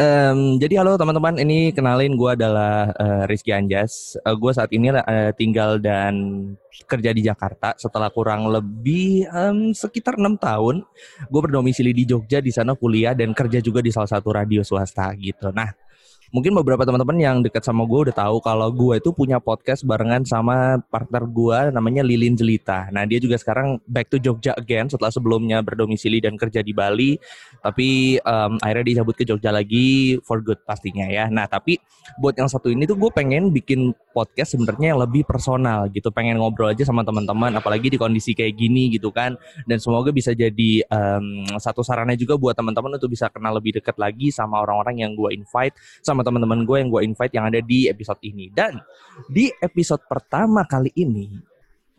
[0.00, 4.16] Um, jadi halo teman-teman, ini kenalin gue adalah uh, Rizky Anjas.
[4.24, 6.16] Uh, gue saat ini uh, tinggal dan
[6.88, 10.88] kerja di Jakarta setelah kurang lebih um, sekitar enam tahun.
[11.28, 15.12] Gue berdomisili di Jogja, di sana kuliah dan kerja juga di salah satu radio swasta
[15.20, 15.52] gitu.
[15.52, 15.68] Nah,
[16.30, 20.22] mungkin beberapa teman-teman yang dekat sama gue udah tahu kalau gue itu punya podcast barengan
[20.22, 22.86] sama partner gue namanya Lilin Jelita.
[22.94, 27.18] Nah dia juga sekarang back to Jogja again setelah sebelumnya berdomisili dan kerja di Bali,
[27.62, 31.26] tapi um, akhirnya dicabut ke Jogja lagi for good pastinya ya.
[31.26, 31.82] Nah tapi
[32.22, 36.38] buat yang satu ini tuh gue pengen bikin podcast sebenarnya yang lebih personal gitu, pengen
[36.38, 39.38] ngobrol aja sama teman-teman, apalagi di kondisi kayak gini gitu kan.
[39.64, 43.96] Dan semoga bisa jadi um, satu sarana juga buat teman-teman untuk bisa kenal lebih dekat
[43.96, 47.86] lagi sama orang-orang yang gue invite sama teman-teman gue yang gue invite yang ada di
[47.86, 48.50] episode ini.
[48.50, 48.78] Dan
[49.30, 51.50] di episode pertama kali ini,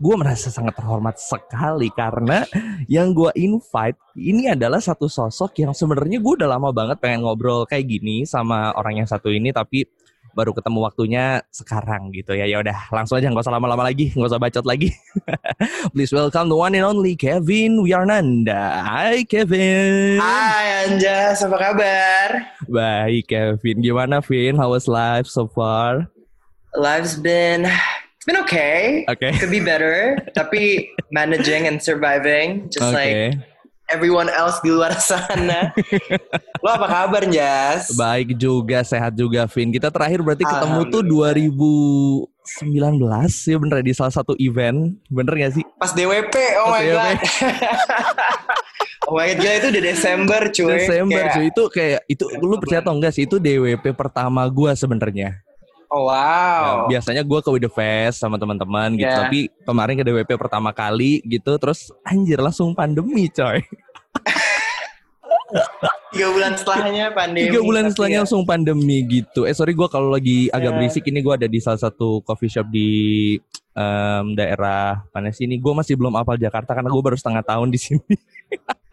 [0.01, 2.41] gue merasa sangat terhormat sekali karena
[2.89, 7.69] yang gue invite ini adalah satu sosok yang sebenarnya gue udah lama banget pengen ngobrol
[7.69, 9.85] kayak gini sama orang yang satu ini tapi
[10.31, 12.47] baru ketemu waktunya sekarang gitu ya.
[12.47, 14.95] Ya udah, langsung aja nggak usah lama-lama lagi, nggak usah bacot lagi.
[15.93, 18.83] Please welcome the one and only Kevin Wiarnanda.
[18.83, 20.19] Hai Kevin.
[20.19, 22.29] Hai Anjas, apa kabar?
[22.67, 24.55] Baik Kevin, gimana Vin?
[24.55, 26.07] How was life so far?
[26.75, 29.03] Life's been it's been okay.
[29.11, 29.35] Okay.
[29.35, 33.35] Could be better, tapi managing and surviving just okay.
[33.35, 33.50] like
[33.91, 35.75] everyone else di luar sana.
[36.63, 37.91] Lo apa kabar, Jas?
[37.93, 39.69] Baik juga, sehat juga, Vin.
[39.69, 42.25] Kita terakhir berarti ketemu tuh 2019
[43.47, 44.95] ya bener di salah satu event.
[45.11, 45.63] Bener gak sih?
[45.77, 46.95] Pas DWP, oh Pas my DWP.
[46.95, 47.19] god.
[49.11, 50.71] oh my god, gila itu udah Desember, cuy.
[50.79, 51.33] Desember, kayak...
[51.35, 51.45] cuy.
[51.51, 53.23] Itu kayak itu lu percaya atau enggak sih?
[53.27, 55.43] Itu DWP pertama gua sebenarnya.
[55.91, 56.87] Oh wow.
[56.87, 59.27] Nah, biasanya gue ke With The Fest sama teman-teman gitu, yeah.
[59.27, 63.59] tapi kemarin ke DWP pertama kali gitu, terus anjir langsung pandemi coy.
[66.15, 67.47] Tiga bulan setelahnya pandemi.
[67.51, 68.21] Tiga bulan setelahnya ya.
[68.23, 69.43] langsung pandemi gitu.
[69.43, 70.79] Eh sorry gue kalau lagi agak yeah.
[70.79, 73.35] berisik ini gue ada di salah satu coffee shop di
[73.75, 75.59] um, daerah mana sih ini?
[75.59, 78.15] Gue masih belum apal Jakarta karena gue baru setengah tahun di sini.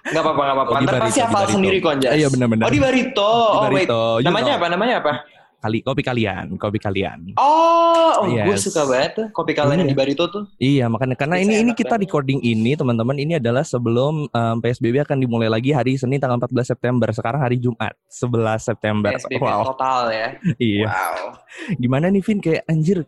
[0.09, 0.72] Gak apa-apa, gak apa-apa.
[0.72, 2.10] Oh, Ntar pasti hafal sendiri konjas.
[2.15, 2.65] Iya benar-benar.
[2.66, 3.32] Oh di Barito.
[3.34, 3.98] Di Barito.
[3.98, 4.26] Oh wait.
[4.26, 4.66] Namanya apa?
[4.66, 5.12] Namanya apa?
[5.58, 7.34] Kali kopi kalian, kopi kalian.
[7.34, 8.46] Oh, oh yes.
[8.46, 9.91] gue suka banget tuh kopi kalian iya.
[9.91, 10.46] di Barito tuh.
[10.62, 15.18] Iya, makanya karena ini ini kita recording ini teman-teman ini adalah sebelum um, PSBB akan
[15.18, 17.10] dimulai lagi hari Senin tanggal 14 September.
[17.10, 19.10] Sekarang hari Jumat 11 September.
[19.18, 19.66] PSBB wow.
[19.74, 20.28] total ya.
[20.62, 20.86] iya.
[20.86, 21.42] Wow.
[21.82, 23.02] Gimana nih Vin kayak anjir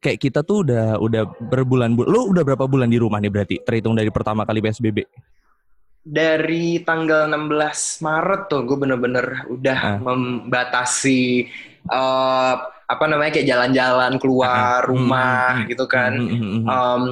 [0.00, 2.08] kayak kita tuh udah udah berbulan-bulan.
[2.08, 3.56] Lu udah berapa bulan di rumah nih berarti?
[3.60, 5.04] Terhitung dari pertama kali PSBB
[6.04, 9.98] dari tanggal 16 Maret tuh gue bener-bener udah uh.
[10.04, 11.48] membatasi
[11.90, 14.88] uh, apa namanya kayak jalan-jalan keluar uh.
[14.88, 15.68] rumah hmm.
[15.72, 16.12] gitu kan
[16.68, 17.02] um,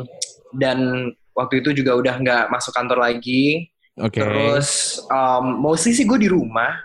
[0.57, 4.21] dan waktu itu juga udah nggak masuk kantor lagi okay.
[4.21, 6.77] terus um, mostly sih gue di rumah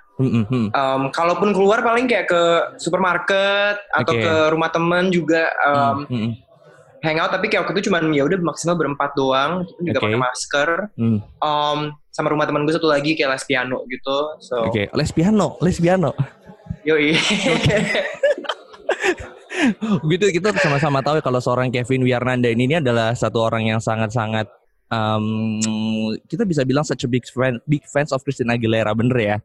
[0.72, 2.44] um, kalaupun keluar paling kayak ke
[2.80, 4.24] supermarket atau okay.
[4.24, 6.08] ke rumah temen juga um,
[7.06, 10.06] hangout tapi kayak waktu itu cuman ya udah maksimal berempat doang juga okay.
[10.10, 11.20] pakai masker mm.
[11.44, 14.86] um, sama rumah teman gue satu lagi kayak les piano gitu so oke okay.
[14.90, 16.12] les piano les piano
[16.88, 17.12] yoi
[20.16, 23.80] gitu kita sama-sama tahu ya kalau seorang Kevin Wiarnanda ini, ini adalah satu orang yang
[23.84, 24.48] sangat-sangat
[24.88, 25.60] um,
[26.32, 29.38] kita bisa bilang such a big fan big fans of Christina Aguilera bener ya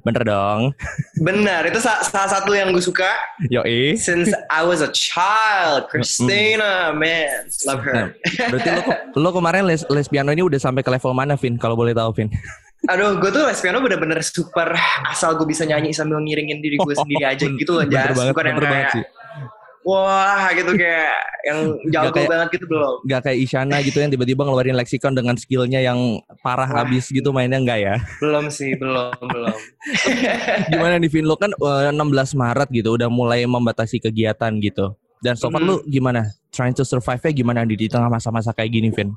[0.00, 0.72] Bener dong.
[1.26, 3.10] Bener, itu sa salah satu yang gue suka.
[3.52, 3.98] Yoi.
[3.98, 6.96] Since I was a child, Christina, mm.
[6.96, 7.92] man, love her.
[7.92, 8.08] Nah,
[8.48, 8.82] berarti lo,
[9.18, 11.60] lo kemarin les, les piano ini udah sampai ke level mana, Vin?
[11.60, 12.30] Kalau boleh tahu, Vin?
[12.88, 14.72] Aduh, gue tuh les piano bener-bener super
[15.04, 18.16] asal gue bisa nyanyi sambil ngiringin diri gue sendiri aja gitu loh, Jas.
[18.16, 19.04] Bukan yang kayak
[19.80, 21.58] wah gitu kayak yang
[21.88, 22.96] jago kayak, banget gitu belum.
[23.04, 26.84] Gak kayak Isyana gitu yang tiba-tiba ngeluarin leksikon dengan skillnya yang parah wah.
[26.84, 27.94] habis gitu mainnya enggak ya?
[28.20, 29.56] Belum sih belum belum.
[30.72, 31.24] Gimana nih Vin?
[31.28, 34.96] Lo kan 16 eh, Maret gitu udah mulai membatasi kegiatan gitu.
[35.20, 35.68] Dan so far hmm.
[35.68, 36.32] lu gimana?
[36.48, 39.12] Trying to survive nya gimana di, di tengah masa-masa kayak gini Vin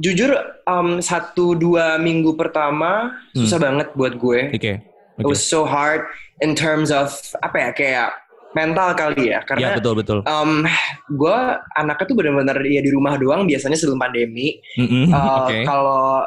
[0.00, 0.32] jujur
[0.64, 3.44] um, satu dua minggu pertama hmm.
[3.44, 4.76] susah banget buat gue oke okay.
[4.80, 5.20] okay.
[5.20, 6.08] it was so hard
[6.40, 7.12] in terms of
[7.44, 8.08] apa ya kayak
[8.52, 10.64] mental kali ya karena ya, betul betul um,
[11.08, 11.38] gue
[11.76, 15.12] anaknya tuh benar-benar ya di rumah doang biasanya sebelum pandemi mm-hmm.
[15.12, 15.64] uh, okay.
[15.64, 16.24] kalau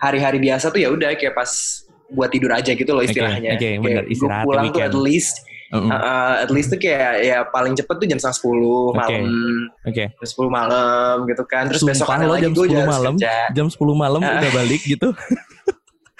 [0.00, 1.48] hari-hari biasa tuh ya udah kayak pas
[2.12, 5.90] buat tidur aja gitu loh istilahnya okay, okay, bener, gue pulang tuh at least Mm-hmm.
[5.90, 9.26] Uh, at least tuh kayak ya paling cepet tuh jam setengah sepuluh malam,
[9.82, 10.06] okay.
[10.14, 11.66] jam sepuluh malam gitu kan.
[11.66, 13.14] Terus besok lagi jam sepuluh malam,
[13.50, 15.10] jam sepuluh malam uh, udah balik gitu.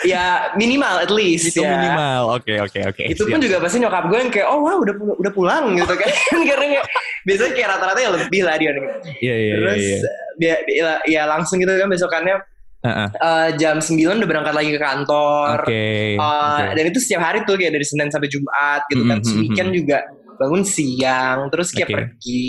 [0.05, 1.81] ya minimal at least itu ya.
[1.81, 3.07] minimal oke okay, oke okay, oke okay.
[3.15, 6.11] itu pun juga pasti nyokap gue yang kayak oh wah udah udah pulang gitu kan
[6.51, 6.87] karena kayak,
[7.25, 8.89] biasanya kayak rata-rata ya lebih lah dia gitu.
[9.25, 9.99] iya iya terus iya,
[10.37, 12.37] dia, dia ya langsung gitu kan besokannya
[12.85, 13.09] uh-uh.
[13.17, 15.65] uh, jam 9 udah berangkat lagi ke kantor.
[15.65, 16.21] Okay.
[16.21, 16.73] Uh, okay.
[16.77, 19.19] Dan itu setiap hari tuh kayak dari Senin sampai Jumat gitu kan.
[19.25, 19.41] Mm-hmm.
[19.41, 19.99] Weekend juga
[20.35, 21.97] bangun siang, terus kayak okay.
[21.97, 22.47] pergi,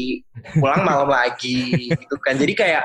[0.57, 2.35] pulang malam lagi gitu kan.
[2.35, 2.83] Jadi kayak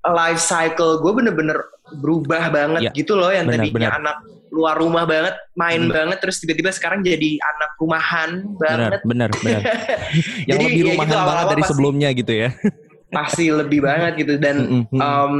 [0.00, 1.58] life cycle gue bener-bener
[2.00, 4.00] berubah banget ya, gitu loh yang bener, tadinya bener.
[4.00, 4.16] anak
[4.50, 5.94] luar rumah banget, main hmm.
[5.94, 8.98] banget, terus tiba-tiba sekarang jadi anak rumahan banget.
[9.06, 9.62] Bener, bener, bener.
[10.50, 12.50] yang jadi, lebih rumahan ya gitu, banget dari sebelumnya gitu ya.
[13.10, 15.00] pasti lebih banget gitu dan mm -hmm.
[15.02, 15.32] um,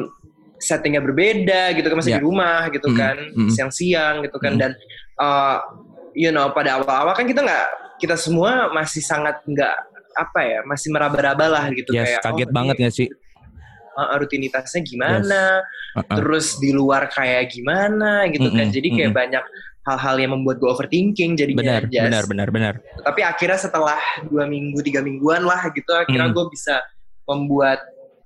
[0.60, 2.20] settingnya berbeda gitu kan masih yeah.
[2.20, 3.02] di rumah gitu mm -hmm.
[3.02, 3.16] kan
[3.48, 4.62] siang-siang gitu kan mm -hmm.
[4.62, 4.72] dan
[5.18, 5.56] uh,
[6.12, 7.66] you know pada awal-awal kan kita nggak
[7.96, 9.76] kita semua masih sangat nggak
[10.16, 13.08] apa ya masih meraba-raba lah gitu yes, kayak kaget oh, banget nggak sih
[13.96, 15.96] uh, rutinitasnya gimana, yes.
[15.96, 16.16] uh -uh.
[16.18, 18.68] terus di luar kayak gimana gitu mm -mm, kan.
[18.72, 19.20] Jadi kayak mm -mm.
[19.22, 19.44] banyak
[19.88, 22.04] hal-hal yang membuat gue overthinking jadinya benar, just.
[22.04, 26.36] benar benar benar tapi akhirnya setelah dua minggu tiga mingguan lah gitu akhirnya mm.
[26.36, 26.84] gue bisa
[27.24, 27.80] membuat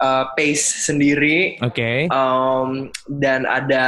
[0.05, 2.05] uh, pace sendiri oke okay.
[2.13, 3.85] um, dan ada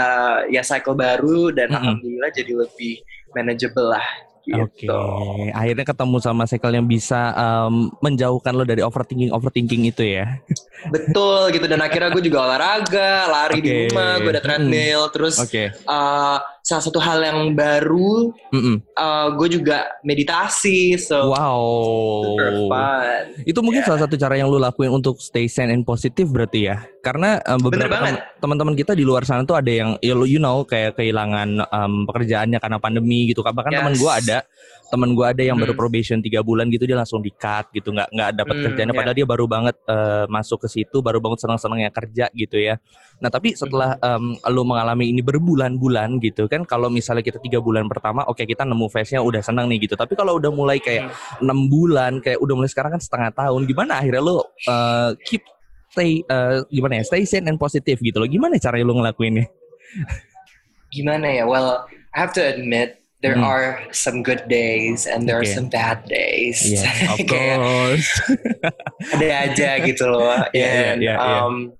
[0.48, 1.80] ya cycle baru dan mm -hmm.
[1.84, 3.04] alhamdulillah jadi lebih
[3.36, 4.06] manageable lah
[4.46, 4.62] Gitu.
[4.62, 5.50] Oke, okay.
[5.50, 10.38] akhirnya ketemu sama cycle yang bisa um, menjauhkan lo dari overthinking overthinking itu ya.
[10.94, 13.66] Betul gitu dan akhirnya gue juga olahraga, lari okay.
[13.66, 15.12] di rumah, gue ada treadmill, hmm.
[15.18, 15.74] terus okay.
[15.90, 18.76] uh, salah satu hal yang baru mm -mm.
[18.98, 21.30] uh, gue juga meditasi so.
[21.30, 21.62] Wow.
[22.34, 23.22] Super fun.
[23.46, 23.88] Itu mungkin yeah.
[23.94, 26.82] salah satu cara yang lu lakuin untuk stay sane and positive berarti ya?
[27.06, 31.62] Karena um, beberapa teman-teman kita di luar sana tuh ada yang you know kayak kehilangan
[31.70, 33.46] um, pekerjaannya karena pandemi gitu.
[33.46, 33.78] Bahkan yes.
[33.78, 34.38] teman gue ada
[34.86, 35.64] temen gue ada yang hmm.
[35.66, 38.92] baru probation tiga bulan gitu dia langsung di cut gitu nggak nggak dapat hmm, kerjanya
[38.92, 38.98] yeah.
[39.02, 42.78] padahal dia baru banget uh, masuk ke situ baru banget senang-senang ya kerja gitu ya
[43.18, 47.90] nah tapi setelah um, lo mengalami ini berbulan-bulan gitu kan kalau misalnya kita tiga bulan
[47.90, 50.78] pertama oke okay, kita nemu face nya udah senang nih gitu tapi kalau udah mulai
[50.78, 51.42] kayak hmm.
[51.42, 51.70] enam hmm.
[51.72, 55.42] bulan kayak udah mulai sekarang kan setengah tahun gimana akhirnya lo uh, keep
[55.96, 59.48] stay uh, gimana ya stay sane and positive gitu loh gimana cara lo ngelakuinnya
[60.92, 63.44] gimana ya well I have to admit there mm.
[63.44, 65.50] are some good days and there okay.
[65.50, 66.60] are some bad days.
[66.60, 68.08] Yeah, of course.
[69.16, 70.44] ada aja gitu loh.
[70.56, 71.72] yeah, And yeah, yeah, um,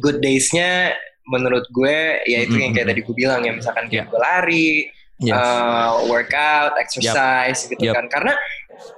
[0.00, 0.96] good daysnya
[1.28, 2.62] menurut gue ya itu mm -hmm.
[2.64, 4.08] yang kayak tadi gue bilang ya misalkan kayak yeah.
[4.08, 4.70] gue lari,
[5.20, 5.36] yes.
[5.36, 7.70] uh, workout, exercise yep.
[7.76, 7.94] gitu yep.
[8.00, 8.06] kan.
[8.08, 8.32] Karena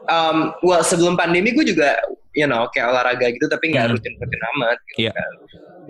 [0.07, 1.99] um, well sebelum pandemi gue juga
[2.41, 3.93] you know kayak olahraga gitu tapi nggak mm.
[3.93, 5.15] rutin-rutin amat gitu yeah.
[5.15, 5.31] kan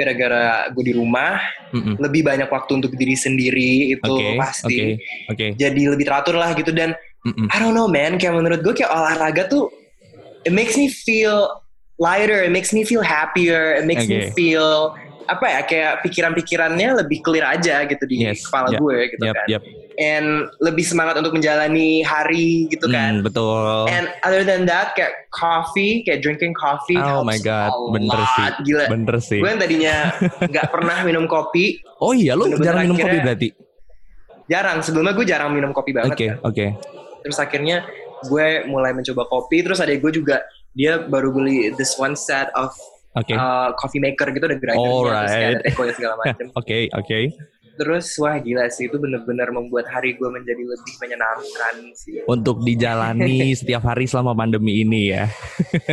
[0.00, 1.36] gara-gara gue di rumah
[1.76, 1.94] mm-hmm.
[2.00, 4.90] lebih banyak waktu untuk diri sendiri itu okay, pasti okay,
[5.28, 5.50] okay.
[5.60, 7.52] jadi lebih teratur lah gitu dan mm-hmm.
[7.52, 9.68] I don't know man kayak menurut gue kayak olahraga tuh
[10.48, 11.52] it makes me feel
[12.00, 14.30] lighter it makes me feel happier it makes okay.
[14.30, 14.96] me feel
[15.30, 19.36] apa ya kayak pikiran-pikirannya lebih clear aja gitu di yes, kepala yep, gue gitu yep,
[19.38, 19.46] kan.
[19.46, 19.62] Yep.
[20.00, 20.26] And
[20.58, 23.12] lebih semangat untuk menjalani hari gitu hmm, kan.
[23.22, 23.86] Betul.
[23.86, 26.98] And other than that kayak coffee, kayak drinking coffee.
[26.98, 28.34] Oh my god, bener lot.
[28.34, 28.48] sih.
[28.66, 28.84] Gila.
[28.90, 29.38] Bener sih.
[29.38, 30.10] Gue tadinya
[30.50, 31.78] nggak pernah minum kopi.
[32.02, 33.48] Oh iya, lo jarang minum kopi berarti?
[34.50, 34.78] Jarang.
[34.82, 36.10] Sebelumnya gue jarang minum kopi banget.
[36.10, 36.36] Oke, okay, kan.
[36.42, 36.54] oke.
[36.58, 36.68] Okay.
[37.22, 37.76] Terus akhirnya
[38.26, 39.62] gue mulai mencoba kopi.
[39.62, 40.42] Terus ada gue juga
[40.74, 42.74] dia baru beli this one set of
[43.16, 43.36] okay.
[43.36, 45.06] uh, coffee maker gitu ada grindernya right.
[45.06, 46.46] terus ada tekonya segala macam.
[46.54, 47.06] Oke oke.
[47.06, 47.24] Okay.
[47.80, 52.20] Terus wah gila sih itu benar-benar membuat hari gue menjadi lebih menyenangkan sih.
[52.28, 55.24] Untuk dijalani setiap hari selama pandemi ini ya.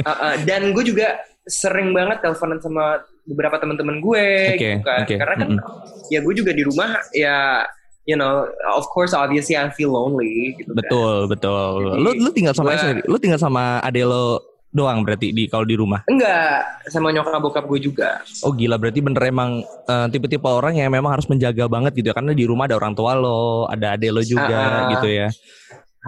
[0.03, 1.15] uh, uh, dan gue juga
[1.47, 4.25] sering banget teleponan sama beberapa teman-teman gue
[4.59, 4.99] okay, gitu kan.
[5.07, 5.17] Okay.
[5.17, 6.11] Karena kan mm -hmm.
[6.11, 7.63] ya gue juga di rumah ya
[8.07, 11.31] you know, of course obviously I feel lonely gitu Betul, kan.
[11.35, 11.71] betul.
[11.91, 15.65] Jadi, lu lu tinggal sama gue, lu tinggal sama ade lo doang berarti di kalau
[15.65, 16.05] di rumah?
[16.05, 18.21] Enggak, sama nyokap bokap gue juga.
[18.45, 22.15] Oh gila, berarti bener emang uh, tipe-tipe orang yang memang harus menjaga banget gitu ya
[22.15, 25.27] karena di rumah ada orang tua lo, ada ade lo juga uh, gitu ya.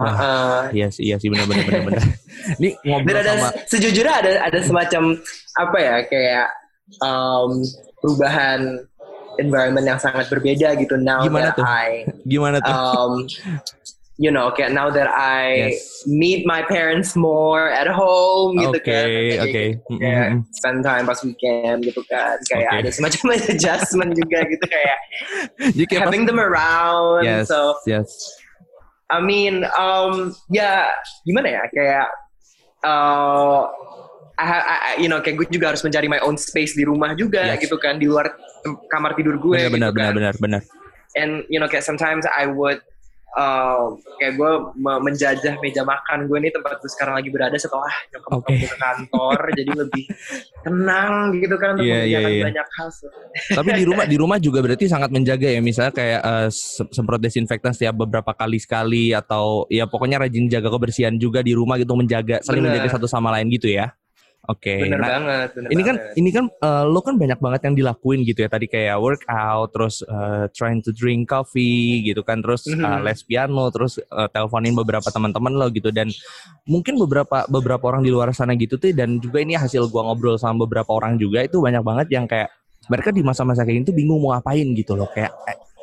[0.00, 2.02] Wah, uh, iya sih, iya sih benar-benar benar-benar.
[2.62, 5.02] Ini ngobrol Dan ada, sama sejujurnya ada ada semacam
[5.60, 6.48] apa ya kayak
[7.04, 7.60] um,
[8.00, 8.80] perubahan
[9.36, 11.64] environment yang sangat berbeda gitu now Gimana tuh?
[11.68, 12.72] I Gimana tuh?
[12.72, 13.12] Um,
[14.20, 16.04] you know, kayak now that I yes.
[16.04, 19.04] meet my parents more at home gitu okay, kan.
[19.08, 19.64] Oke, oke.
[19.96, 20.52] Kayak mm-hmm.
[20.52, 22.36] spend time pas weekend gitu kan.
[22.52, 22.80] Kayak okay.
[22.84, 24.98] ada semacam adjustment juga gitu kayak
[26.04, 27.24] having them around.
[27.24, 28.12] Yes, so, yes.
[29.08, 30.92] I mean, um, ya
[31.24, 32.06] gimana ya kayak
[32.84, 33.72] uh,
[34.36, 37.56] I, I, you know, kayak gue juga harus mencari my own space di rumah juga
[37.56, 37.64] yes.
[37.64, 38.36] gitu kan di luar
[38.92, 39.64] kamar tidur gue.
[39.64, 40.12] Benar, gitu benar, kan.
[40.12, 40.62] benar, benar.
[41.16, 42.84] And you know, kayak sometimes I would
[43.36, 48.30] uh, kayak gue menjajah meja makan gue ini tempat gue sekarang lagi berada setelah nyokap
[48.42, 48.66] okay.
[48.66, 50.04] ke kantor jadi lebih
[50.66, 52.44] tenang gitu kan untuk yeah, yeah, yeah.
[52.46, 52.88] banyak hal.
[53.54, 56.48] Tapi di rumah di rumah juga berarti sangat menjaga ya misalnya kayak uh,
[56.90, 61.78] semprot desinfektan setiap beberapa kali sekali atau ya pokoknya rajin jaga kebersihan juga di rumah
[61.78, 62.78] gitu menjaga saling Bener.
[62.78, 63.94] menjaga satu sama lain gitu ya.
[64.50, 64.66] Oke.
[64.66, 64.80] Okay.
[64.82, 65.48] Bener nah, banget.
[65.54, 66.18] Bener ini kan banget.
[66.18, 70.02] ini kan uh, lo kan banyak banget yang dilakuin gitu ya tadi kayak workout, terus
[70.10, 72.84] uh, trying to drink coffee gitu kan, terus mm -hmm.
[72.84, 76.10] uh, les piano, terus uh, teleponin beberapa teman-teman lo gitu dan
[76.66, 80.34] mungkin beberapa beberapa orang di luar sana gitu tuh dan juga ini hasil gua ngobrol
[80.34, 82.50] sama beberapa orang juga itu banyak banget yang kayak
[82.90, 85.30] mereka di masa-masa kayak gitu bingung mau ngapain gitu loh kayak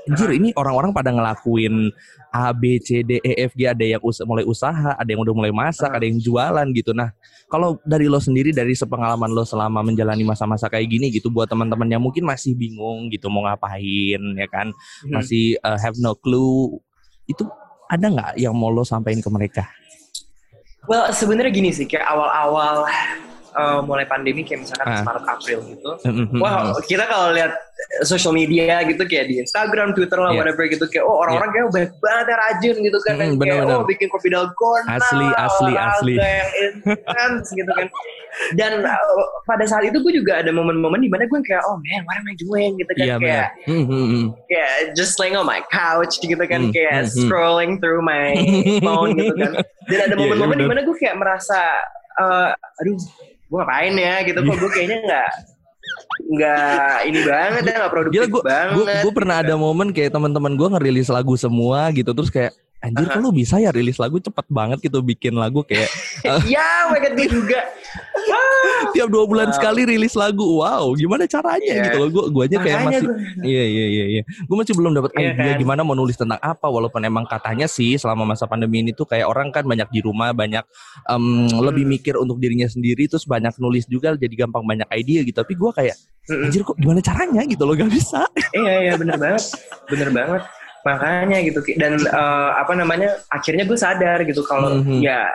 [0.08, 1.92] anjir ini orang-orang pada ngelakuin
[2.32, 5.36] A B C D E F G ada yang us mulai usaha, ada yang udah
[5.36, 6.96] mulai masak, ada yang jualan gitu.
[6.96, 7.12] Nah,
[7.52, 11.88] kalau dari lo sendiri dari sepengalaman lo selama menjalani masa-masa kayak gini gitu buat teman-teman
[11.92, 15.12] yang mungkin masih bingung gitu mau ngapain ya kan, hmm.
[15.12, 16.80] masih uh, have no clue
[17.28, 17.44] itu
[17.92, 19.64] ada nggak yang mau lo sampaikan ke mereka?
[20.88, 22.88] Well, sebenarnya gini sih, kayak awal-awal
[23.58, 25.02] uh, mulai pandemi kayak misalkan ah.
[25.02, 25.92] Maret April gitu.
[26.06, 26.40] Mm-hmm.
[26.40, 27.58] Wah, kita kalau lihat
[28.06, 30.40] social media gitu kayak di Instagram, Twitter lah, yeah.
[30.42, 31.58] whatever gitu kayak oh orang-orang yeah.
[31.58, 33.14] kayak banyak banget yang rajin gitu kan.
[33.18, 33.78] Mm, bener, kayak bener.
[33.78, 34.86] oh bikin kopi dalgona.
[34.98, 36.14] Asli, asli, asli.
[36.18, 36.52] yang
[36.86, 37.88] intense gitu kan.
[38.54, 42.06] Dan uh, pada saat itu gue juga ada momen-momen di mana gue kayak oh man,
[42.06, 44.30] what am I doing gitu kan yeah, kayak mm-hmm.
[44.46, 46.76] kayak just laying on my couch gitu kan mm-hmm.
[46.76, 47.18] kayak mm-hmm.
[47.26, 48.38] scrolling through my
[48.86, 49.54] phone gitu kan.
[49.90, 51.60] Dan ada momen-momen yeah, yeah, di mana gue kayak merasa
[52.20, 52.52] uh,
[52.84, 52.98] aduh
[53.48, 55.30] gue ngapain ya gitu kok gue kayaknya nggak
[56.28, 59.02] nggak ini banget ya nggak produktif Gila, gua, banget.
[59.08, 63.18] Gue pernah ada momen kayak teman-teman gue ngerilis lagu semua gitu terus kayak Anjir uh-huh.
[63.18, 65.90] kok lu bisa ya rilis lagu cepet banget gitu bikin lagu kayak
[66.30, 67.60] uh, Ya mereka dia juga
[68.96, 69.56] Tiap dua bulan wow.
[69.56, 71.86] sekali rilis lagu Wow gimana caranya yeah.
[71.90, 73.08] gitu loh Gue gua aja kayak masih
[73.44, 75.62] Iya iya iya iya Gue masih belum dapat yeah, idea kan?
[75.62, 79.28] gimana mau nulis tentang apa Walaupun emang katanya sih selama masa pandemi ini tuh kayak
[79.28, 80.64] orang kan banyak di rumah Banyak
[81.10, 81.60] um, hmm.
[81.64, 85.54] lebih mikir untuk dirinya sendiri Terus banyak nulis juga jadi gampang banyak ide gitu Tapi
[85.56, 85.96] gue kayak
[86.28, 89.44] Anjir kok gimana caranya gitu loh gak bisa Iya iya bener banget
[89.88, 90.44] Bener banget
[90.88, 95.04] makanya gitu dan uh, apa namanya akhirnya gue sadar gitu kalau mm-hmm.
[95.04, 95.28] ya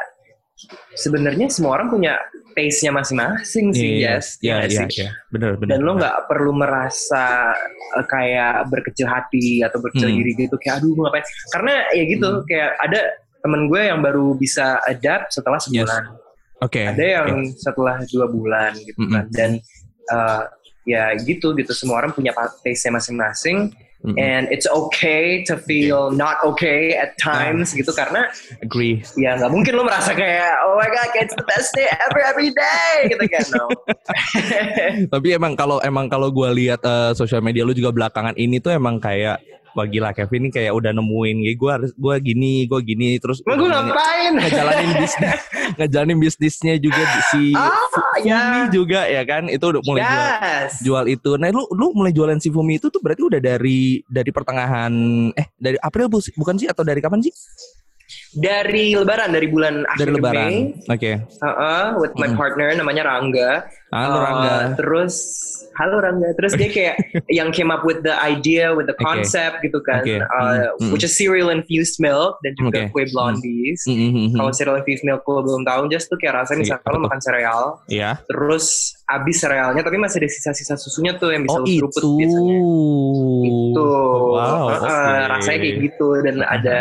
[0.95, 2.15] sebenarnya semua orang punya
[2.53, 7.57] taste-nya masing-masing sih yeah, yes ya yeah, yeah, benar benar dan lo nggak perlu merasa
[7.97, 10.17] uh, kayak berkecil hati atau berkecil mm.
[10.21, 12.45] diri gitu kayak aduh ngapain karena ya gitu mm.
[12.47, 13.01] kayak ada
[13.43, 16.21] temen gue yang baru bisa adapt setelah sebulan yes.
[16.63, 16.87] Okay.
[16.87, 17.59] ada yang okay.
[17.59, 19.15] setelah dua bulan gitu mm-hmm.
[19.19, 19.51] kan dan
[20.15, 20.47] uh,
[20.83, 23.71] ya gitu gitu semua orang punya taste-nya masing-masing
[24.03, 24.19] Mm-hmm.
[24.19, 28.99] And it's okay to feel not okay at times uh, gitu karena agree.
[29.15, 32.51] Ya nggak mungkin lo merasa kayak oh my god it's the best day ever every
[32.51, 33.71] day gitu kan no.
[35.15, 38.75] Tapi emang kalau emang kalau gue lihat uh, sosial media lu juga belakangan ini tuh
[38.75, 39.39] emang kayak
[39.73, 43.55] wah gila Kevin ini kayak udah nemuin gue harus gue gini gue gini terus gue
[43.55, 44.33] ngapain?
[44.37, 45.41] ngejalanin bisnis
[45.79, 47.03] ngejalanin bisnisnya juga
[47.33, 48.69] si ah, Fumi ya.
[48.69, 49.49] juga ya kan?
[49.49, 50.81] Itu udah mulai yes.
[50.85, 51.31] jual, jual itu.
[51.41, 54.93] Nah lu lu mulai jualan si Fumi itu tuh berarti udah dari dari pertengahan
[55.33, 56.69] eh dari April bukan sih?
[56.69, 57.33] Atau dari kapan sih
[58.33, 60.53] dari Lebaran dari bulan akhir dari Lebaran.
[60.89, 60.97] Oke.
[60.97, 61.15] Okay.
[61.41, 62.37] Uh -uh, with my mm.
[62.41, 63.69] partner namanya Rangga.
[63.93, 64.57] Halo uh, Rangga.
[64.81, 65.15] Terus
[65.77, 66.33] halo Rangga.
[66.41, 66.97] Terus dia kayak
[67.39, 69.69] yang came up with the idea, with the concept okay.
[69.69, 70.01] gitu kan.
[70.01, 70.25] Okay.
[70.25, 70.91] Uh, mm.
[70.97, 72.93] Which is cereal infused milk dan juga okay.
[72.93, 73.85] kue blondies.
[73.85, 73.97] Mm.
[74.01, 74.27] Mm -hmm.
[74.41, 77.65] Kalau cereal infused milk lo belum tahu, just tuh kayak rasanya misalnya kalau makan sereal.
[77.93, 78.01] Iya.
[78.01, 78.15] Yeah.
[78.25, 82.57] Terus abis serealnya tapi masih ada sisa-sisa susunya tuh yang bisa oh, seruput biasanya.
[83.45, 83.89] Itu.
[84.41, 84.41] Wow.
[84.41, 85.21] Uh, okay.
[85.37, 86.79] Rasanya kayak gitu dan ada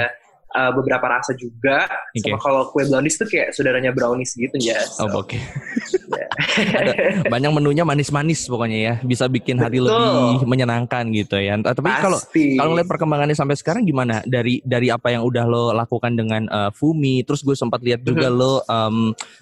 [0.56, 1.88] uh, beberapa rasa juga.
[2.12, 2.32] Okay.
[2.32, 4.80] Sama kalau kue blondis tuh kayak saudaranya brownies gitu ya.
[4.88, 5.08] So.
[5.08, 5.36] Oh oke.
[5.36, 5.42] Okay.
[6.12, 6.30] yeah.
[7.34, 8.94] banyak menunya manis-manis pokoknya ya.
[9.04, 9.66] Bisa bikin Betul.
[9.66, 11.56] hari lebih menyenangkan gitu ya.
[11.60, 14.24] Tapi kalau kalau lihat perkembangannya sampai sekarang gimana?
[14.28, 18.28] Dari dari apa yang udah lo lakukan dengan uh, Fumi, terus gue sempat lihat juga
[18.28, 18.42] mm -hmm.
[18.42, 18.98] lo um,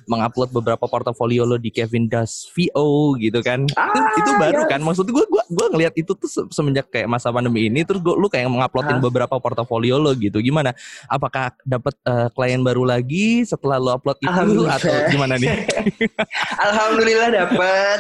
[0.05, 3.65] mengupload beberapa portofolio lo di Kevin Das VO gitu kan.
[3.77, 4.69] Ah, itu, itu baru yes.
[4.69, 4.79] kan.
[4.81, 8.29] Maksud gue gue gue ngelihat itu tuh semenjak kayak masa pandemi ini terus gue lu
[8.29, 9.03] kayak menguploadin ah.
[9.03, 10.41] beberapa portofolio lo gitu.
[10.41, 10.73] Gimana?
[11.07, 15.69] Apakah dapat uh, klien baru lagi setelah lo upload itu atau gimana nih?
[16.67, 17.99] Alhamdulillah dapat.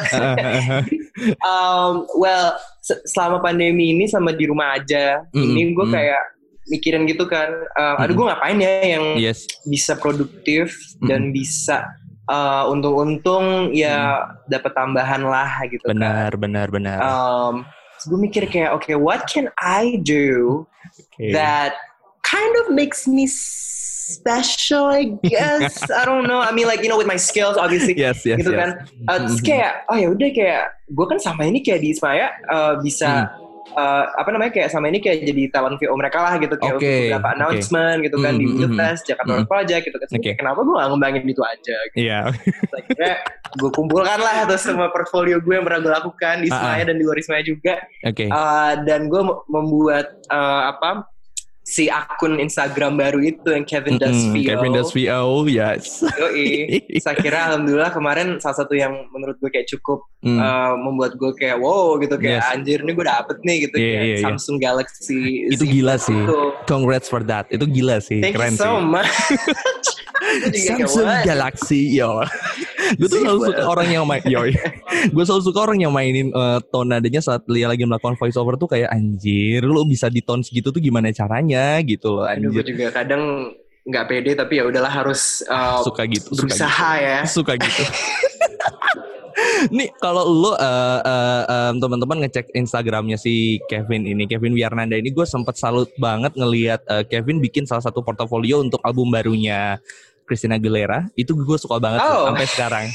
[1.49, 5.55] um, well, selama pandemi ini sama di rumah aja, mm -hmm.
[5.55, 6.23] ini gue kayak
[6.69, 9.49] mikirin gitu kan, uh, aduh gue ngapain ya yang yes.
[9.65, 11.07] bisa produktif mm -hmm.
[11.09, 11.77] dan bisa
[12.29, 14.53] uh, untung-untung ya mm.
[14.53, 16.37] dapat tambahan lah gitu benar, kan.
[16.37, 16.99] Benar, benar, benar.
[17.01, 17.55] Um,
[17.97, 20.63] so gue mikir kayak, oke, okay, what can I do
[21.17, 21.33] okay.
[21.33, 21.88] that
[22.23, 23.27] kind of makes me
[24.09, 25.85] special, I guess.
[25.89, 26.41] I don't know.
[26.41, 27.93] I mean, like you know, with my skills, obviously.
[27.97, 28.59] Yes, yes, gitu yes.
[28.59, 28.69] kan.
[29.05, 32.73] Uh, terus kayak, oh ya udah kayak, gue kan sama ini kayak di Ismaya uh,
[32.81, 33.29] bisa.
[33.29, 33.47] Hmm.
[33.69, 37.13] Uh, apa namanya kayak sama ini kayak jadi talent VO mereka lah gitu kayak okay.
[37.13, 38.05] beberapa announcement okay.
[38.09, 39.45] gitu kan mm, di Video mm, Test Jakarta mm.
[39.45, 40.33] Project gitu kan okay.
[40.33, 41.97] kenapa gue gak ngembangin itu aja gitu.
[42.01, 42.19] Iya
[42.97, 43.17] yeah.
[43.61, 46.87] gue kumpulkan lah terus semua portfolio gue yang pernah gue lakukan di Ismaya uh -uh.
[46.89, 48.27] dan di luar Ismaya juga okay.
[48.33, 51.05] uh, dan gue membuat uh, apa
[51.69, 54.41] si akun Instagram baru itu yang Kevin Does VO.
[54.41, 56.01] Kevin Does VO, yes.
[56.01, 56.81] Yoi.
[56.97, 60.35] Saya kira alhamdulillah kemarin salah satu yang menurut gue kayak cukup Mm.
[60.35, 62.51] uh, membuat gue kayak wow gitu kayak Yes.
[62.51, 64.23] anjir ini gue dapet nih gitu Iya, kayak iya, iya.
[64.27, 66.11] Samsung Galaxy itu Z gila sih.
[66.11, 66.37] itu.
[66.67, 67.47] Congrats for that.
[67.47, 68.83] Itu gila sih, Thank keren you so sih.
[68.83, 69.07] much.
[70.53, 71.07] Samsung?
[71.25, 72.21] Galaxy yo.
[72.97, 74.41] gue tuh selalu suka orang yang main yo.
[75.13, 78.57] gue selalu suka orang yang mainin uh, tone nadanya saat dia lagi melakukan voice over
[78.57, 82.61] tuh kayak anjir, lu bisa di tone segitu tuh gimana caranya gitu loh Aduh, gue
[82.61, 82.73] anjir.
[82.73, 83.53] juga kadang
[83.89, 87.05] nggak pede tapi ya udahlah harus uh, Suka gitu, suka berusaha gitu.
[87.07, 87.19] ya.
[87.25, 87.83] Suka gitu.
[89.67, 95.11] Nih kalau lu uh, uh, um, teman-teman ngecek Instagramnya si Kevin ini, Kevin Wiarnanda ini
[95.11, 99.75] gue sempet salut banget ngelihat uh, Kevin bikin salah satu portofolio untuk album barunya
[100.23, 101.09] Christina Aguilera.
[101.17, 102.25] Itu gue suka banget tuh, Oh.
[102.31, 102.85] sampai sekarang.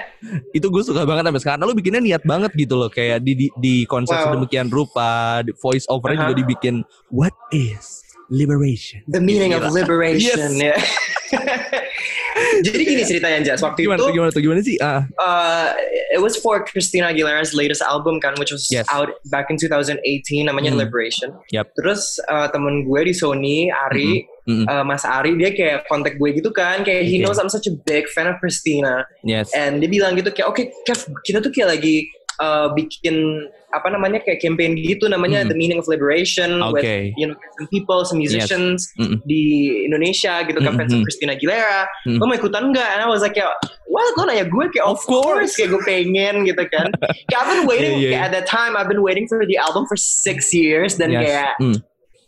[0.56, 1.58] itu gue suka banget sampai sekarang.
[1.62, 4.24] Lu bikinnya niat banget gitu loh, kayak di di, di konsep Wow.
[4.34, 6.40] sedemikian rupa, di voice overnya juga Uh-huh.
[6.42, 6.74] dibikin
[7.12, 9.04] What is liberation?
[9.06, 10.74] The meaning of liberation Yes.
[10.74, 10.74] ya.
[12.64, 14.76] Jadi gini ceritanya Jas, waktu Gimana itu gimana tuh, gimana sih?
[14.78, 15.68] Ah, uh,
[16.10, 18.86] it was for Christina Aguilera's latest album kan, which was Yes.
[18.88, 20.02] out back in 2018,
[20.44, 20.80] namanya Hmm.
[20.80, 21.32] Liberation.
[21.50, 21.70] Yap.
[21.74, 24.64] Terus uh, temen gue di Sony, Ari, Mm-mm.
[24.64, 27.24] uh, Mas Ari, dia kayak kontak gue gitu kan, kayak he Okay.
[27.24, 29.52] knows I'm such a big fan of Christina, yes.
[29.52, 34.24] and dia bilang gitu kayak, oke, Kev, kita tuh kayak lagi uh, bikin apa namanya
[34.24, 35.52] kayak campaign gitu, namanya Hmm.
[35.52, 37.12] The Meaning of Liberation with Oke.
[37.20, 39.20] you know some people, some musicians Mm-mm.
[39.28, 39.44] di
[39.84, 41.04] Indonesia gitu kan, fans of Mhm.
[41.04, 41.84] Christina Aguilera.
[42.08, 42.16] Mhm.
[42.16, 42.88] Lo mau ikutan nggak?
[42.96, 43.52] And I was like, kayak,
[43.84, 44.08] what?
[44.16, 45.52] Lo nanya gue kayak, of, Of course.
[45.52, 45.52] course.
[45.60, 46.88] Kayak gue pengen gitu kan.
[47.28, 49.60] kayak I've been waiting, Yeah, yeah, kayak at that time I've been waiting for the
[49.60, 50.96] album for six years.
[50.96, 51.20] Dan Yes.
[51.28, 51.76] kayak, Mm.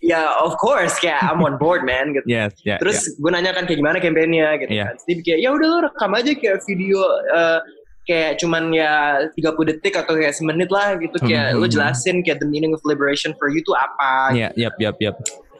[0.05, 2.29] ya of course, kayak I'm on board man gitu.
[2.29, 4.93] Yes, yeah, Terus gue nanya kan kayak gimana campaignnya gitu Iya.
[4.93, 5.09] kan.
[5.09, 7.01] Dia kayak, ya udah lo rekam aja kayak video
[7.33, 7.65] uh,
[8.03, 8.93] kayak cuman ya
[9.37, 11.59] 30 detik atau kayak semenit lah gitu kayak Mhm.
[11.61, 15.15] lo jelasin kayak the meaning of liberation for you tuh apa yeah, yep, yep, yep.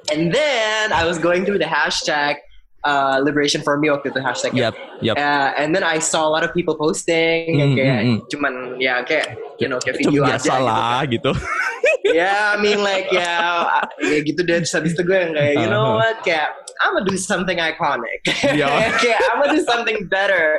[0.09, 2.41] And then I was going through the hashtag
[2.83, 4.57] uh, liberation for me waktu itu hashtag.
[4.57, 5.15] Yep, yep.
[5.15, 8.19] Uh, and then I saw a lot of people posting Hmm, kayak hmm, hmm.
[8.33, 11.31] cuman ya kayak you know kayak video biasa aja lah gitu.
[11.37, 12.17] gitu.
[12.17, 13.63] Ya, I mean like ya
[14.03, 16.01] ya gitu deh terus habis itu gue yang kayak you know Uh-huh.
[16.03, 16.49] what kayak
[16.81, 18.25] I'm gonna do something iconic.
[18.41, 18.89] Yeah.
[19.03, 20.57] kayak I'm gonna do something better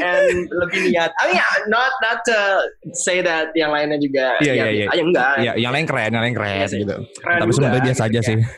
[0.00, 1.12] and lebih niat.
[1.20, 2.38] I mean not not to
[2.96, 4.86] say that yang lainnya juga Iya, ya, iya, iya.
[4.90, 5.34] ya enggak.
[5.44, 6.96] Ya, yang lain keren, yang lain keren Iya gitu.
[7.20, 8.28] Keren Tapi sebenarnya biasa gitu aja ya.
[8.28, 8.36] sih.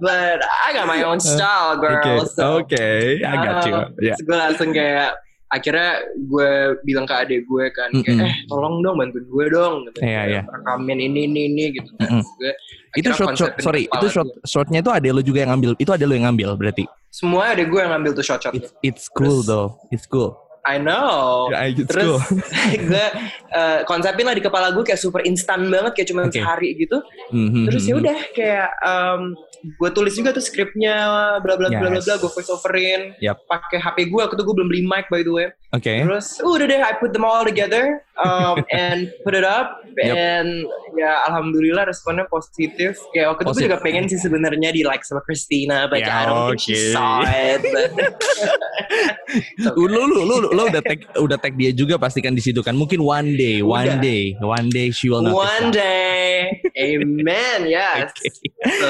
[0.00, 2.24] But I got my own style, Oke, girl.
[2.24, 2.80] So, oke,
[3.20, 3.76] I got you.
[3.76, 5.12] Uh, terus gue langsung kayak
[5.52, 8.24] akhirnya gue bilang ke adik gue kan kayak Mm-mm.
[8.24, 9.98] eh tolong dong bantuin gue dong gitu.
[10.00, 10.42] Iya, iya.
[10.42, 12.22] rekamin ini ini ini gitu kan Mm-mm.
[12.24, 12.52] Terus gue
[12.94, 14.44] Itu short, short sorry, itu short, gue.
[14.44, 15.76] shortnya itu ada lo juga yang ngambil.
[15.76, 16.84] Itu ada lo yang ngambil berarti.
[17.08, 19.68] semua adik gue yang ngambil tuh shot shot It's, it's cool Terus- though.
[19.88, 20.32] It's cool.
[20.62, 22.22] I know Yeah, it's terus cool.
[22.88, 23.06] gue
[23.50, 26.38] uh, konsepin lah di kepala gue kayak super instan banget kayak cuma Oke.
[26.38, 28.00] sehari gitu Mhm, terus ya mhm.
[28.00, 29.22] udah kayak um,
[29.62, 30.94] gue tulis juga tuh skripnya
[31.38, 33.46] bla bla bla bla bla gue voice overin Yap.
[33.46, 36.04] pakai HP gue waktu itu gue belum beli mic by the way Oke.
[36.04, 40.12] Terus uh, udah deh I put them all together um, and put it up Yep.
[40.12, 40.48] and
[40.96, 42.96] ya alhamdulillah responnya positif.
[43.12, 46.24] Kayak waktu itu gue juga pengen sih sebenarnya di like sama Christina, but Ya, I
[46.24, 46.92] don't think she oke.
[46.92, 47.60] saw it.
[47.64, 47.92] But
[49.76, 52.76] Lu, lu, lu, lu, lu udah tag, udah tag dia juga pastikan di situ kan.
[52.76, 54.00] Mungkin one day, one Udah.
[54.00, 55.40] day, one day she will notice.
[55.40, 58.12] one day, amen, yes.
[58.12, 58.28] Oke.
[58.68, 58.86] So,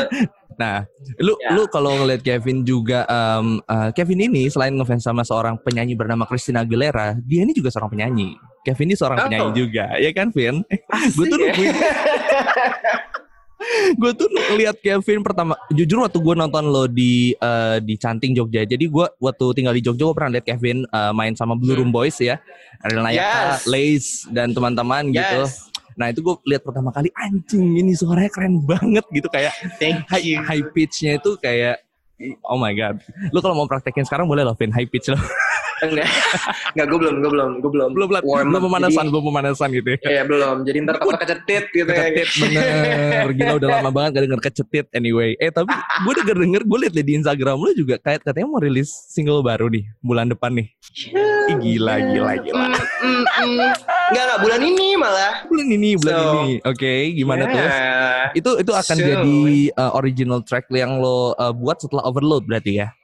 [0.62, 0.86] Nah,
[1.18, 1.50] lu Ya.
[1.52, 6.22] lu kalau ngeliat Kevin juga um, uh, Kevin ini selain ngefans sama seorang penyanyi bernama
[6.22, 8.38] Christina Aguilera, dia ini juga seorang penyanyi.
[8.62, 9.24] Kevin ini seorang Oh.
[9.26, 10.62] penyanyi juga, ya kan, Vin?
[10.62, 11.50] gue tuh ya.
[11.50, 11.74] nungguin,
[13.94, 15.54] gue tuh ngeliat Kevin pertama.
[15.68, 19.82] Jujur waktu gue nonton lo di uh, di Canting Jogja, jadi gue waktu tinggal di
[19.82, 22.38] Jogja gue pernah lihat Kevin uh, main sama Blue Room Boys ya,
[22.80, 23.66] Ariel Nayaka, Yes.
[23.66, 25.42] Lace dan teman-teman gitu.
[25.96, 30.24] Nah itu gue lihat pertama kali anjing ini suaranya keren banget gitu kayak Thank high,
[30.24, 30.38] you.
[30.40, 31.82] high pitch-nya itu kayak
[32.46, 33.02] oh my god.
[33.34, 35.18] Lu kalau mau praktekin sekarang boleh loh Vin high pitch lo.
[35.82, 36.08] Enggak,
[36.78, 37.90] enggak gue belum, gue belum, gue belum.
[37.90, 39.98] belum belum warm belum pemanasan, belum pemanasan gitu ya.
[40.06, 40.56] Iya belum.
[40.62, 42.06] Jadi ntar takut kecetit gitu ya.
[42.14, 46.62] Kecetit bener Gila udah lama banget gak denger kecetit anyway Eh tapi gue denger denger
[46.66, 50.52] Gue liat di Instagram lu juga kayak Katanya mau rilis single baru nih Bulan depan
[50.54, 50.68] nih
[51.50, 52.66] Ih, Gila gila gila
[53.02, 53.72] Mm, mm, mm.
[54.12, 55.32] Enggak, enggak bulan ini malah.
[55.50, 58.30] Bulan ini bulan So, ini Oke gimana tuh Yeah.
[58.34, 59.06] Itu itu akan Soon.
[59.06, 59.40] jadi
[59.78, 62.94] uh, original track yang lo uh, buat setelah overload berarti ya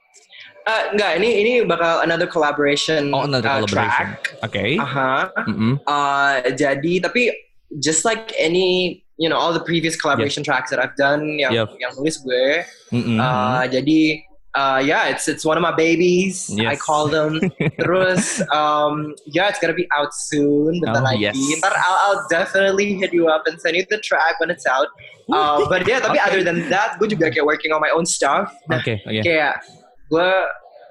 [0.69, 4.07] Uh, enggak, ini ini bakal another collaboration, Oh another uh, collaboration.
[4.45, 5.33] Oke Aha.
[5.49, 5.81] Mm-mm.
[5.89, 7.33] Uh, jadi tapi
[7.81, 11.73] just like any you know all the previous collaboration tracks that I've done yang Yep.
[11.81, 12.61] yang nulis gue
[12.93, 13.17] Mm-mm.
[13.17, 16.49] uh, jadi uh, yeah, it's it's one of my babies.
[16.49, 16.73] Yes.
[16.73, 17.37] I call them.
[17.81, 20.81] Terus, um, yeah, it's gonna be out soon.
[20.81, 21.29] Bentar oh, lagi.
[21.29, 21.37] Yes.
[21.61, 24.89] Ntar I'll, I'll definitely hit you up and send you the track when it's out.
[25.29, 26.25] Uh, but yeah, tapi okay.
[26.25, 28.49] other than that, gue juga kayak working on my own stuff.
[28.69, 29.21] Nah, okay, okay.
[29.21, 29.61] Kayak
[30.09, 30.29] gue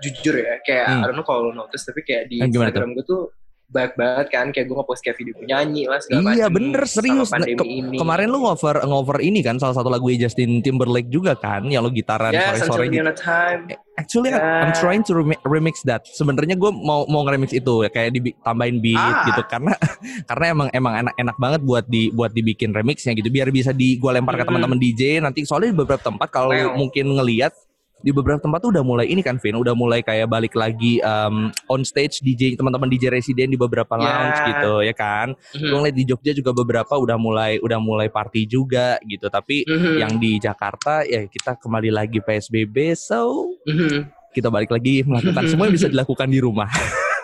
[0.05, 1.03] jujur ya, kayak hmm.
[1.03, 3.33] I don't know kalau lo notice, tapi kayak di Instagram gue tuh
[3.69, 7.29] banyak banget kan kayak gue nge-post kayak video nyanyi lah segala iya macam bener serius
[7.29, 8.01] nah, ke ini.
[8.01, 11.93] kemarin lu ngover ngover ini kan salah satu lagu Justin Timberlake juga kan yang lo
[11.93, 13.05] gitaran yeah, sore sore gitu.
[13.13, 13.69] time.
[14.01, 14.65] actually yeah.
[14.65, 15.13] I'm trying to
[15.45, 19.29] remix that sebenarnya gue mau mau nge-remix itu ya kayak ditambahin beat ah.
[19.29, 19.77] gitu karena
[20.33, 24.01] karena emang emang enak enak banget buat di buat dibikin remixnya gitu biar bisa di
[24.01, 27.53] gue lempar ke teman-teman DJ nanti soalnya di beberapa tempat kalau mungkin ngelihat
[27.99, 31.51] di beberapa tempat tuh udah mulai ini kan Vin udah mulai kayak balik lagi um,
[31.67, 34.07] on stage DJ teman-teman DJ residen di beberapa yeah.
[34.07, 35.71] lounge gitu ya kan mm-hmm.
[35.75, 39.95] ngeliat di Jogja juga beberapa udah mulai udah mulai party juga gitu tapi mm-hmm.
[39.99, 44.07] yang di Jakarta ya kita kembali lagi PSBB so mm-hmm.
[44.31, 46.71] kita balik lagi melakukan semua yang bisa dilakukan di rumah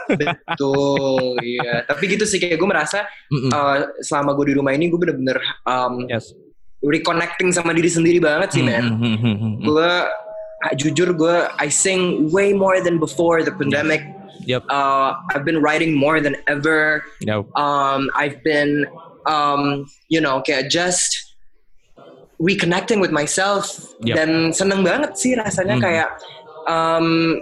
[0.04, 3.50] betul iya tapi gitu sih kayak gue merasa mm-hmm.
[3.54, 5.38] uh, selama gue di rumah ini gue bener-bener
[5.70, 6.34] um, yes.
[6.82, 8.74] reconnecting sama diri sendiri banget sih mm-hmm.
[8.74, 9.90] man gue
[10.72, 14.00] jujur gue I sing way more than before the pandemic.
[14.44, 14.64] Yep.
[14.68, 17.04] Uh, I've been writing more than ever.
[17.20, 17.52] Yep.
[17.56, 18.88] Um, I've been
[19.26, 21.36] um, you know kayak just
[22.40, 24.16] reconnecting with myself yep.
[24.18, 25.82] dan seneng banget sih rasanya mm.
[25.82, 26.08] kayak
[26.66, 27.40] um,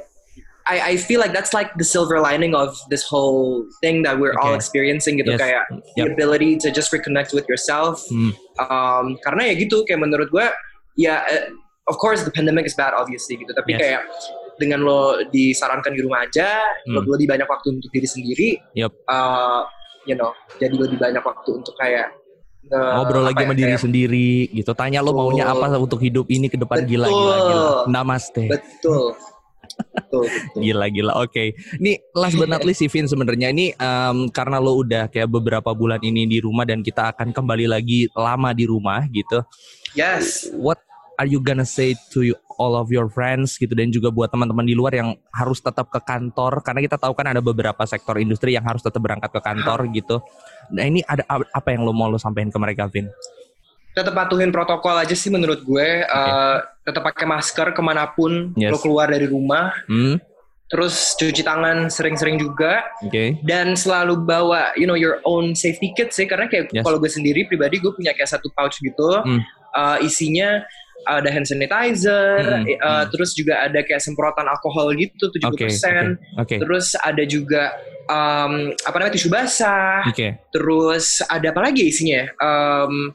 [0.69, 4.35] I, I feel like that's like the silver lining of this whole thing that we're
[4.35, 4.49] okay.
[4.49, 5.41] all experiencing gitu yes.
[5.41, 5.83] kayak yep.
[5.97, 8.05] the ability to just reconnect with yourself.
[8.13, 8.37] Mm.
[8.63, 10.47] Um, karena ya gitu kayak menurut gue
[10.95, 11.51] ya uh,
[11.89, 13.81] of course the pandemic is bad obviously gitu tapi yes.
[13.81, 14.03] kayak
[14.61, 16.95] dengan lo disarankan di rumah aja hmm.
[16.95, 18.93] lo lebih banyak waktu untuk diri sendiri yep.
[19.09, 19.67] uh,
[20.07, 22.13] you know jadi lebih banyak waktu untuk kayak
[22.71, 26.55] ngobrol lagi ya, sama diri sendiri gitu tanya lo maunya apa untuk hidup ini ke
[26.55, 29.19] depan gila gila gila namaste betul
[29.93, 31.13] Betul, Gila gila.
[31.25, 31.33] Oke.
[31.33, 31.49] Okay.
[31.81, 36.01] Ini last but not least Vin sebenarnya ini um, karena lo udah kayak beberapa bulan
[36.05, 39.41] ini di rumah dan kita akan kembali lagi lama di rumah gitu.
[39.97, 40.53] Yes.
[40.53, 40.85] What
[41.19, 44.63] are you gonna say to you, all of your friends gitu dan juga buat teman-teman
[44.63, 48.55] di luar yang harus tetap ke kantor karena kita tahu kan ada beberapa sektor industri
[48.55, 50.23] yang harus tetap berangkat ke kantor gitu.
[50.71, 53.09] Nah ini ada apa yang lo mau lo sampaikan ke mereka, Vin?
[53.93, 56.07] Tetap patuhin protokol aja sih menurut gue.
[56.07, 56.09] Okay.
[56.09, 58.73] Uh, tetap pakai masker ke mana pun yes.
[58.73, 59.77] lo keluar dari rumah.
[59.85, 60.17] Hmm.
[60.73, 62.81] Terus cuci tangan sering-sering juga.
[63.05, 63.37] Okay.
[63.45, 66.25] Dan selalu bawa, you know, your own safety kit sih.
[66.25, 66.81] Karena kayak yes.
[66.81, 69.21] kalau gue sendiri pribadi gue punya kayak satu pouch gitu.
[69.21, 69.45] Hmm.
[69.77, 70.65] Uh, isinya
[71.07, 73.05] ada hand sanitizer, hmm, uh, hmm.
[73.11, 75.51] terus juga ada kayak semprotan alkohol gitu 70%.
[75.51, 76.07] Okay, okay,
[76.39, 76.59] okay.
[76.63, 77.75] Terus ada juga
[78.07, 80.07] um, apa namanya tisu basah.
[80.11, 80.39] Okay.
[80.55, 82.23] Terus ada apa lagi isinya?
[82.39, 83.15] Um,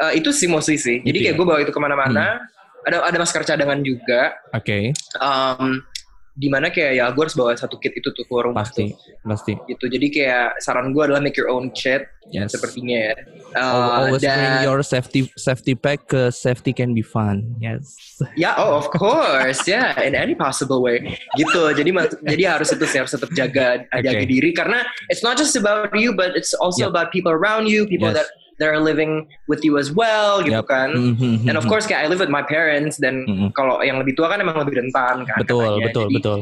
[0.00, 1.00] uh, itu sih mostly sih.
[1.04, 2.40] Jadi kayak gue bawa itu ke mana-mana.
[2.40, 2.50] Hmm.
[2.82, 4.34] Ada ada masker cadangan juga.
[4.56, 4.90] Oke.
[4.90, 5.22] Okay.
[5.22, 5.86] Um,
[6.32, 9.28] di mana kayak ya gue harus bawa satu kit itu tuh ke rumah pasti tuh.
[9.28, 12.56] pasti gitu jadi kayak saran gue adalah make your own kit yes.
[12.56, 13.14] sepertinya ya
[13.52, 18.00] uh, always dan, bring your safety safety pack ke safety can be fun yes
[18.40, 21.04] ya yeah, oh of course ya yeah, in any possible way
[21.36, 21.92] gitu jadi
[22.24, 24.00] jadi harus itu sih harus tetap jaga okay.
[24.00, 24.80] jaga diri karena
[25.12, 26.96] it's not just about you but it's also yep.
[26.96, 28.24] about people around you people yes.
[28.24, 30.68] that they're living with you as well gitu yep.
[30.68, 30.92] kan.
[30.92, 31.48] Mm-hmm.
[31.48, 33.48] And of course kayak I live with my parents dan mm-hmm.
[33.56, 35.38] kalau yang lebih tua kan emang lebih rentan kan.
[35.40, 35.86] Betul, katanya.
[35.88, 36.40] betul, Jadi, betul.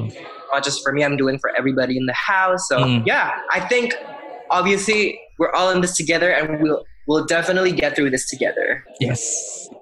[0.51, 2.67] Not just for me, I'm doing for everybody in the house.
[2.67, 3.07] So mm.
[3.07, 3.95] yeah, I think
[4.51, 8.87] obviously we're all in this together and we'll we'll definitely get through this together.
[9.03, 9.19] Yes.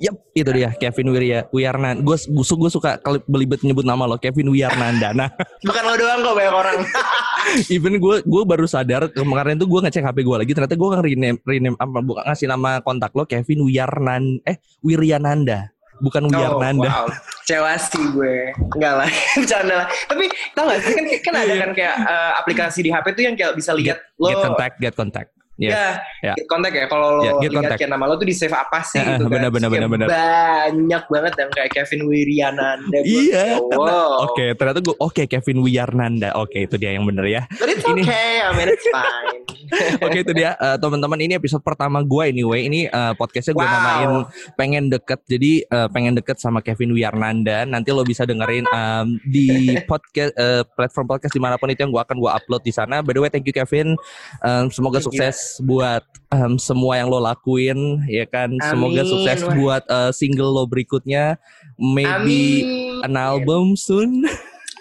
[0.00, 2.00] Yep, itu dia Kevin Wirya Wiyarnan.
[2.00, 5.12] Gue gue suka kali belibet nyebut nama lo Kevin Wiyarnanda.
[5.12, 5.28] Nah,
[5.68, 6.76] bukan lo doang kok banyak orang.
[7.74, 11.04] Even gue gue baru sadar kemarin tuh gue ngecek HP gue lagi ternyata gue nggak
[11.04, 16.86] rename rename apa bukan ngasih nama kontak lo Kevin Wiyarnan eh Wiryananda bukan Wiyarnanda.
[16.86, 17.42] Oh, wow.
[17.42, 18.54] Cewa sih gue.
[18.54, 19.10] Enggak lah,
[19.40, 19.88] bercanda lah.
[20.06, 23.34] Tapi tau gak sih kan, kan ada kan kayak uh, aplikasi di HP tuh yang
[23.34, 24.30] kayak bisa lihat lo.
[24.30, 25.30] Get contact, get contact.
[25.58, 25.98] Yeah.
[26.22, 26.46] Ya, yeah.
[26.46, 26.86] kontak ya.
[26.86, 29.34] Kalau lo yeah, lihat kayak nama lo tuh di save apa sih gitu kan.
[29.34, 30.06] Bener, bener, bener, bener.
[30.06, 32.98] Banyak banget yang kayak Kevin Wiryananda.
[33.02, 33.58] Iya.
[33.74, 34.30] Wow.
[34.30, 36.38] Oke, okay, ternyata gue oke okay, Kevin Wiryananda.
[36.38, 37.42] Oke, okay, itu dia yang bener ya.
[37.58, 39.42] But it's ini, okay, I mean it's fine.
[40.06, 42.70] oke, okay, itu dia uh, teman-teman ini episode pertama gue anyway.
[42.70, 43.74] Ini uh, podcastnya gue wow.
[43.74, 44.12] namain
[44.54, 45.26] pengen deket.
[45.26, 47.66] Jadi uh, pengen deket sama Kevin Wiryananda.
[47.66, 51.90] Nanti lo bisa dengerin um, di podcast uh, platform podcast di mana pun itu yang
[51.90, 53.02] gue akan gue upload di sana.
[53.02, 53.98] By the way, thank you Kevin.
[54.46, 58.68] Um, semoga sukses buat um, semua yang lo lakuin ya kan amin.
[58.68, 59.54] semoga sukses Wah.
[59.56, 61.40] buat uh, single lo berikutnya
[61.80, 63.04] maybe amin.
[63.08, 64.28] an album soon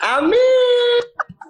[0.04, 0.57] amin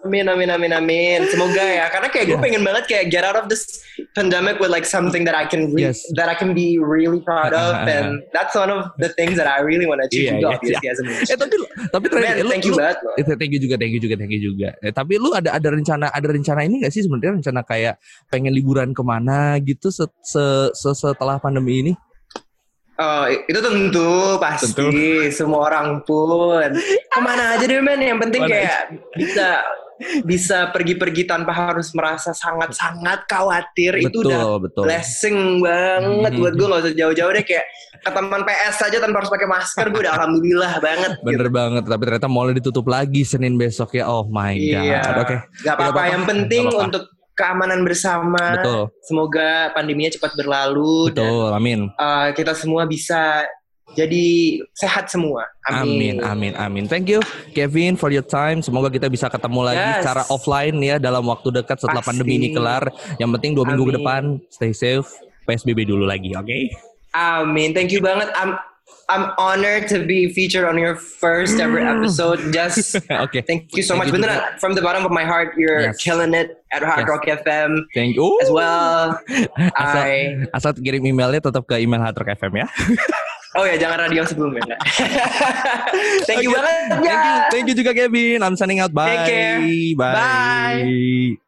[0.08, 1.20] Amin, amin, amin, amin.
[1.28, 2.46] Semoga ya, karena kayak gue yeah.
[2.48, 3.84] pengen banget kayak get out of this
[4.16, 6.00] pandemic with like something that I can re- yes.
[6.16, 9.60] that I can be really proud of, and that's one of the things that I
[9.60, 11.28] really want to achieve yeah, juga yeah, yeah.
[11.28, 11.56] Eh tapi
[11.92, 13.04] tapi Man, thank you banget.
[13.20, 14.70] Eh, thank you juga, thank you juga, thank you juga.
[14.80, 18.00] Eh, tapi lu ada ada rencana ada rencana ini gak sih sebenarnya rencana kayak
[18.32, 21.94] pengen liburan ke mana gitu se, se, se setelah pandemi ini?
[22.98, 25.30] Oh, itu tentu pasti tentu.
[25.30, 26.74] semua orang pun
[27.14, 28.98] ke mana aja deh men yang penting Mana kayak aja.
[29.14, 29.48] bisa
[30.26, 34.84] bisa pergi-pergi tanpa harus merasa sangat-sangat khawatir betul, itu udah betul.
[34.86, 36.42] blessing banget hmm.
[36.42, 37.66] buat gue gak usah jauh-jauh deh kayak
[37.98, 41.58] ke teman PS saja tanpa harus pakai masker gue udah alhamdulillah banget bener gitu.
[41.58, 45.02] banget tapi ternyata mallnya ditutup lagi Senin besok ya oh my god iya.
[45.02, 45.38] oke okay.
[45.66, 46.86] gak apa-apa yang penting apa -apa.
[46.94, 47.04] untuk
[47.38, 48.58] keamanan bersama.
[48.58, 48.82] Betul.
[49.06, 51.14] Semoga pandeminya cepat berlalu.
[51.14, 51.80] Betul, dan, amin.
[51.96, 53.46] Uh, kita semua bisa
[53.96, 55.48] jadi sehat semua.
[55.70, 56.20] Amin.
[56.20, 56.84] Amin, amin, amin.
[56.90, 57.24] Thank you
[57.56, 58.60] Kevin for your time.
[58.60, 60.04] Semoga kita bisa ketemu lagi yes.
[60.04, 62.20] secara offline ya dalam waktu dekat setelah Pasti.
[62.20, 62.90] pandemi ini kelar.
[63.22, 64.22] Yang penting dua minggu ke depan
[64.52, 65.08] stay safe.
[65.48, 66.44] PSBB dulu lagi, oke?
[66.44, 66.76] Okay?
[67.16, 67.72] Amin.
[67.72, 68.28] Thank you banget.
[68.36, 68.60] I'm
[69.08, 71.88] I'm honored to be featured on your first ever mm.
[71.88, 72.44] episode.
[72.54, 73.40] Just okay.
[73.40, 74.20] Thank you so thank much.
[74.20, 75.98] You from the bottom of my heart, you're yes.
[76.04, 77.10] killing it at Hard yes.
[77.10, 77.88] Rock FM.
[77.96, 78.28] Thank you.
[78.44, 79.16] As well.
[79.80, 82.68] asal, I, asal kirim emailnya tetap ke email Hard Rock FM ya.
[83.56, 84.76] Oh ya, jangan radio sebelumnya.
[86.28, 86.60] thank you okay.
[86.60, 86.88] banget.
[86.92, 88.44] Thank you, thank you juga Kevin.
[88.44, 88.92] I'm signing out.
[88.92, 89.24] Bye.
[89.24, 89.58] Take care.
[89.96, 90.16] Bye.
[90.20, 91.47] Bye.